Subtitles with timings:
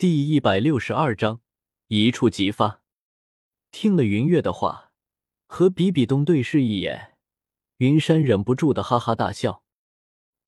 [0.00, 1.42] 第一百六十二章
[1.88, 2.82] 一触即发。
[3.70, 4.92] 听了云月的话，
[5.46, 7.18] 和比比东对视一眼，
[7.76, 9.62] 云山忍不住的哈哈大笑：“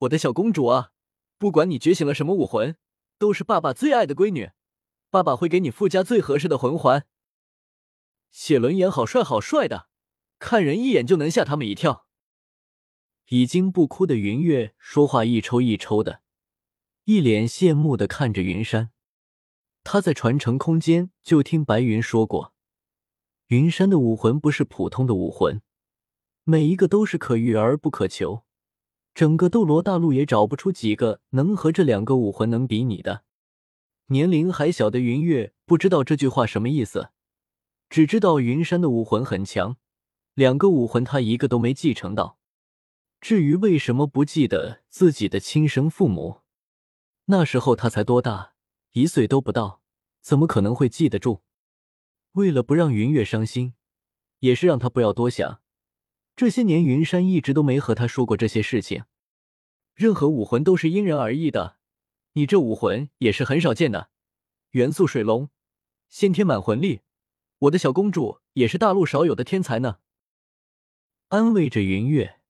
[0.00, 0.92] 我的小公主啊，
[1.36, 2.78] 不管你觉醒了什么武魂，
[3.18, 4.52] 都是爸爸最爱的闺女，
[5.10, 7.06] 爸爸会给你附加最合适的魂环。
[8.30, 9.90] 写轮眼好帅好帅的，
[10.38, 12.06] 看人一眼就能吓他们一跳。”
[13.28, 16.22] 已经不哭的云月说话一抽一抽的，
[17.04, 18.92] 一脸羡慕的看着云山。
[19.84, 22.54] 他在传承空间就听白云说过，
[23.48, 25.60] 云山的武魂不是普通的武魂，
[26.44, 28.44] 每一个都是可遇而不可求，
[29.14, 33.24] 整个斗罗大陆也找不出几个能和这两个武魂能比拟的。
[34.06, 37.10] 年龄还小的云月不知道这句话什么意思，
[37.90, 39.76] 只知道云山的武魂很强，
[40.34, 42.38] 两个武魂他一个都没继承到。
[43.20, 46.40] 至于为什么不记得自己的亲生父母，
[47.26, 48.54] 那时候他才多大？
[48.92, 49.81] 一岁都不到，
[50.22, 51.42] 怎么可能会记得住？
[52.32, 53.74] 为了不让云月伤心，
[54.38, 55.60] 也是让他不要多想。
[56.34, 59.04] 这些年，云山一直都没和他说过这些事情。
[59.94, 61.76] 任何武魂都是因人而异的，
[62.32, 64.08] 你这武魂也是很少见的，
[64.70, 65.50] 元素水龙，
[66.08, 67.00] 先天满魂力，
[67.58, 69.98] 我的小公主也是大陆少有的天才呢。
[71.28, 72.40] 安慰着云月，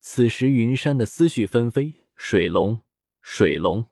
[0.00, 2.82] 此时云山的思绪纷飞，水龙，
[3.20, 3.88] 水龙。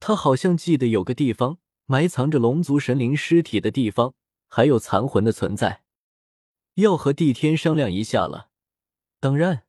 [0.00, 1.58] 他好像记得有个地方
[1.90, 4.12] 埋藏着龙族神灵尸体的地方，
[4.46, 5.84] 还有残魂的存在，
[6.74, 8.50] 要和帝天商量一下了。
[9.20, 9.64] 当然，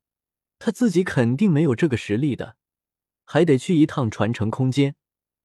[0.59, 2.57] 他自己肯定没有这个实力的，
[3.23, 4.97] 还得去一趟传承空间，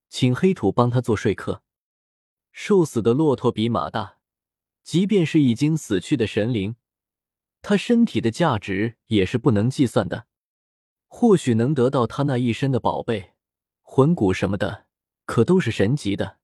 [0.08, 1.62] 请黑土帮他做说客。
[2.50, 4.18] 瘦死的骆驼比马大，
[4.82, 6.74] 即便是已经死去的神灵，
[7.62, 10.26] 他身体的价值也是不能计算的。
[11.06, 13.34] 或许能得到他那一身的宝贝。
[13.82, 14.86] 魂骨什么的，
[15.24, 16.38] 可都是神级的。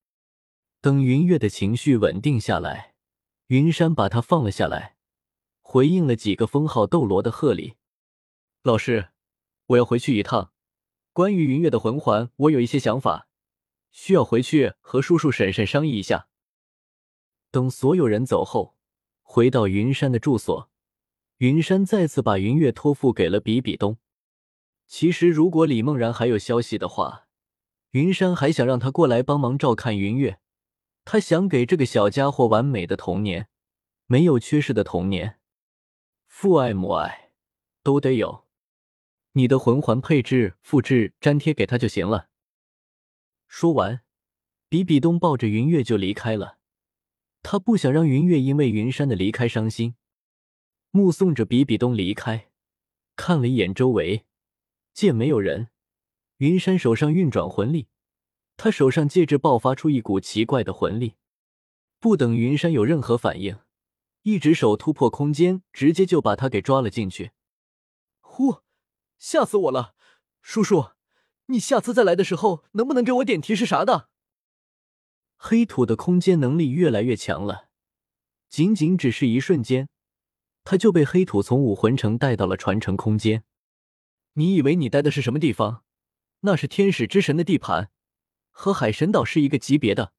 [0.83, 2.95] 等云月的情绪稳定下来，
[3.49, 4.97] 云山把他放了下来，
[5.61, 7.75] 回应了几个封号斗罗的贺礼。
[8.63, 9.11] 老师，
[9.67, 10.53] 我要回去一趟。
[11.13, 13.29] 关于云月的魂环，我有一些想法，
[13.91, 16.29] 需要回去和叔叔婶婶商议一下。
[17.51, 18.75] 等所有人走后，
[19.21, 20.71] 回到云山的住所，
[21.39, 23.99] 云山再次把云月托付给了比比东。
[24.87, 27.27] 其实，如果李梦然还有消息的话，
[27.91, 30.41] 云山还想让他过来帮忙照看云月，
[31.05, 33.49] 他想给这个小家伙完美的童年，
[34.07, 35.41] 没有缺失的童年，
[36.27, 37.33] 父爱母爱
[37.83, 38.47] 都得有。
[39.33, 42.29] 你的魂环配置、复制、粘贴给他就行了。
[43.47, 44.03] 说完，
[44.69, 46.59] 比比东抱着云月就离开了。
[47.43, 49.95] 他不想让云月因为云山的离开伤心。
[50.91, 52.51] 目送着比比东离开，
[53.17, 54.27] 看了一眼周围，
[54.93, 55.69] 见没有人。
[56.39, 57.89] 云山手上运转魂力，
[58.63, 61.15] 他手上戒指爆发出一股奇怪的魂力。
[61.99, 63.59] 不等云山有任何反应，
[64.21, 67.31] 一只手突破空间，直接就把他给抓了进去。
[68.21, 68.59] 呼，
[69.19, 69.95] 吓死我了！
[70.43, 70.91] 叔叔，
[71.47, 74.11] 你下次再来的时候，能不能给我点提示啥的？
[75.39, 77.71] 黑土的空间能力越来越强了，
[78.51, 79.89] 仅仅只是一瞬间，
[80.65, 83.43] 他就被黑土从武魂城带到了传承空间。
[84.35, 85.83] 你以为你待的是什么地方？
[86.41, 87.91] 那是天使之神的地盘，
[88.61, 90.13] 和海神岛是一个级别的。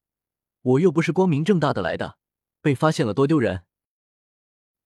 [0.62, 2.18] 我又不是光明正大的来的，
[2.60, 3.62] 被发现了多丢人。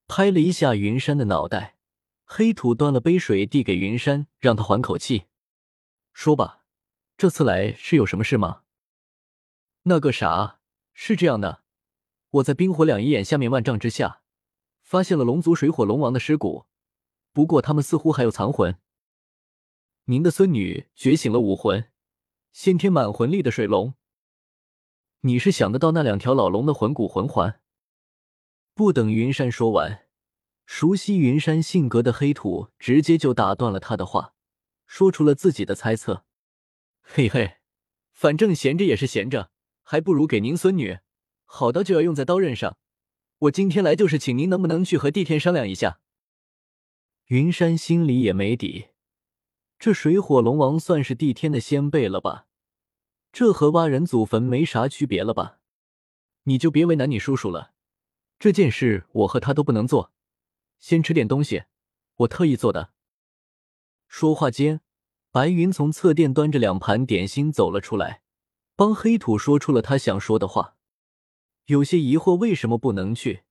[0.07, 1.79] 拍了一下云山的脑袋，
[2.27, 5.29] 黑土端了杯水递给云山，让他缓口气。
[6.13, 6.67] 说吧，
[7.17, 8.65] 这次来是有什么事吗？
[9.85, 10.61] 那个啥，
[10.93, 11.63] 是这样的，
[12.29, 14.21] 我在冰火两仪眼下面万丈之下，
[14.83, 16.67] 发现了龙族水火龙王的尸骨，
[17.33, 18.79] 不过他们似乎还有残魂。
[20.05, 21.91] 您的孙女觉醒了武魂，
[22.59, 23.93] 先天满魂力的水龙。
[25.21, 27.61] 你是想得到那两条老龙的魂骨魂环？
[28.73, 30.07] 不等云山说完，
[30.65, 34.33] 熟悉云山性格的黑土直接就打断了他的话，
[34.87, 36.25] 说出了自己的猜测。
[37.03, 37.59] 嘿嘿，
[38.15, 39.51] 反正闲着也是闲着，
[39.83, 41.01] 还不如给您孙女
[41.45, 42.79] 好刀就要用在刀刃上。
[43.41, 46.01] 我今天来就是请您能不能去和帝天商量一下。
[47.27, 48.87] 云山心里也没底。
[49.79, 52.47] 这水火龙王算是帝天的先辈了吧？
[53.39, 55.59] 这和挖人祖坟没啥区别了吧？
[56.45, 57.75] 你就别为难你叔叔了。
[58.39, 60.11] 这件事我和他都不能做。
[60.79, 61.65] 先吃点东西，
[62.15, 62.95] 我特意做的。
[64.09, 64.81] 说话间，
[65.31, 68.23] 白云从侧殿端着两盘点心走了出来，
[68.75, 70.79] 帮黑土说出了他想说的话。
[71.67, 73.43] 有些疑惑为什么不能去，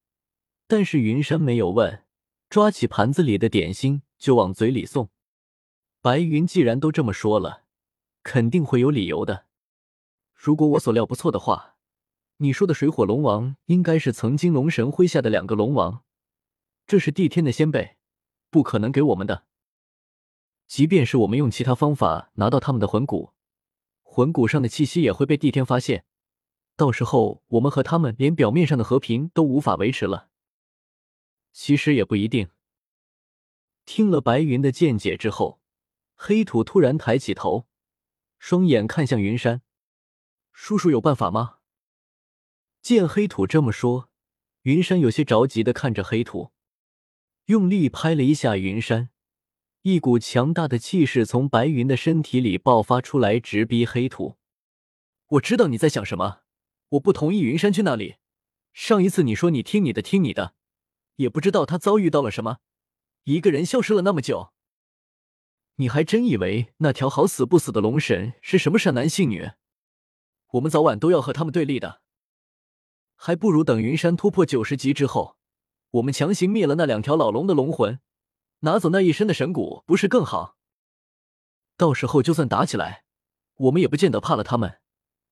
[0.65, 2.03] 但是云山没有问，
[2.49, 5.11] 抓起盘子里的点心就往嘴里送。
[6.01, 7.65] 白云既然都这么说了，
[8.23, 9.45] 肯定会有理由的。
[10.45, 11.75] 如果我所料不错的话，
[12.37, 16.03] 你说的水火龙王应该是曾经龙神麾下的两个龙王，
[16.85, 17.97] 这是帝天的先辈，
[18.51, 19.47] 不可能给我们的。
[20.67, 23.31] 即便是我们用其他方法拿到他们的魂骨，
[24.03, 26.05] 魂骨上的气息也会被帝天发现，
[26.75, 30.29] 到时候我们和他们连表面上的和平都无法维持了。
[31.53, 32.49] 其实也不一定。
[33.83, 35.59] 听了白云的见解之后，
[36.13, 37.65] 黑土突然抬起头，
[38.37, 39.63] 双眼看向云山
[40.57, 41.57] ：“叔叔有办法吗？”
[42.81, 44.09] 见黑土这么说，
[44.61, 46.51] 云山有些着急的看着黑土，
[47.45, 49.09] 用力拍了一下云山。
[49.81, 54.37] 一股强大的气势从白云的身体里爆发出来，直逼黑土。
[55.27, 56.41] 我知道你在想什么。
[56.89, 58.15] 我不同意云山去那里。
[58.71, 60.55] 上一次你说你听你的，听你的，
[61.17, 62.59] 也不知道他遭遇到了什么，
[63.25, 64.53] 一个人消失了那么久。
[65.75, 69.51] 你还真以为那条好死不死的龙神是什么善男信女？
[70.55, 72.01] 我们早晚都要和他们对立的。
[73.15, 75.37] 还不如等云山突破九十级之后，
[75.91, 77.99] 我们强行灭了那两条老龙的龙魂。
[78.59, 80.57] 拿走那一身的神骨不是更好？
[81.77, 83.03] 到时候就算打起来，
[83.55, 84.79] 我们也不见得怕了他们。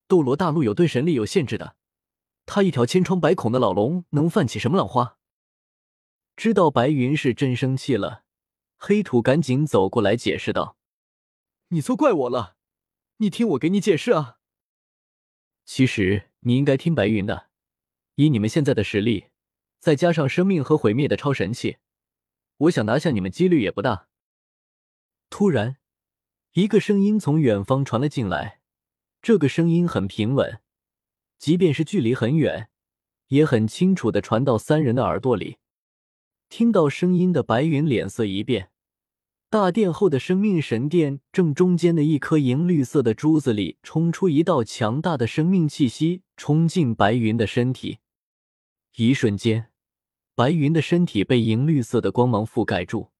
[0.07, 1.77] 斗罗大陆有对神力有限制的，
[2.45, 5.17] 他一条千疮百孔的老龙能泛起什么浪花？
[6.35, 8.23] 知道白云是真生气了，
[8.77, 10.77] 黑土赶紧走过来解释道
[11.69, 12.57] ：“你错怪我了，
[13.17, 14.39] 你听我给你解释啊。
[15.65, 17.47] 其实你应该听白云的，
[18.15, 19.27] 以你们现在的实力，
[19.79, 21.77] 再加上生命和毁灭的超神器。”
[22.57, 24.07] 我想拿下你们几率也不大。
[25.29, 25.77] 突然，
[26.53, 28.61] 一个声音从远方传了进来，
[29.21, 30.61] 这个声音很平稳，
[31.39, 32.69] 即便是距离很远，
[33.29, 35.57] 也很清楚的传到三人的耳朵里。
[36.47, 38.69] 听到声音的白云脸色一变，
[39.53, 47.99] 大殿后的生命神殿正中间的一颗银绿色的珠子里冲出一道强大的生命气息，冲进白云的身体，
[48.95, 49.69] 一瞬间。
[50.33, 53.11] 白云的身体被银绿色的光芒覆盖住，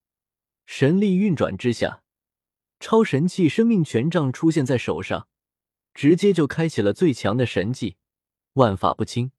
[0.66, 2.02] 神力运转之下，
[2.80, 5.28] 超神器生命权杖出现在手上，
[5.94, 7.94] 直接就开启了最强的神技
[8.54, 9.30] 万法不侵，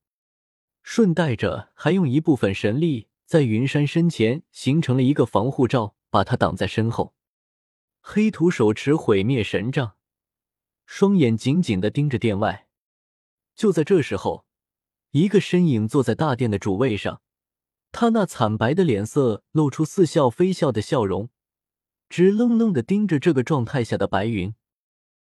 [0.82, 7.14] 顺带着还用一部分神力在云山身前形成了一个防护罩，把他挡在身后。
[8.00, 9.98] 黑土手持毁灭神杖，
[10.86, 12.70] 双眼紧紧的盯着殿外。
[13.54, 14.46] 就在这时候，
[15.12, 17.22] 一个身影坐在大殿的主位上。
[17.92, 21.30] 他那惨白的脸色露出似笑非笑的笑容，
[22.08, 24.56] 直愣愣的盯着这个状态下的白云。